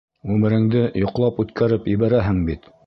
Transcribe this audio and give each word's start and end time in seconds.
Ғүмереңде 0.29 0.81
йоҡлап 1.03 1.41
үткәреп 1.45 1.89
ебәрәһең 1.95 2.47
бит. 2.51 2.71